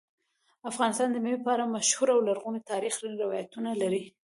[0.71, 4.03] افغانستان د مېوو په اړه مشهور او لرغوني تاریخی روایتونه لري.